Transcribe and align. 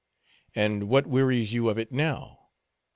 '""And 0.55 0.89
what 0.89 1.05
wearies 1.05 1.53
you 1.53 1.69
of 1.69 1.77
it 1.77 1.91
now?" 1.91 2.47